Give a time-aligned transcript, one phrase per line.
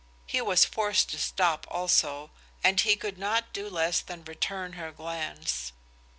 [0.25, 2.31] He was forced to stop also,
[2.63, 5.73] and he could not do less than return her glance.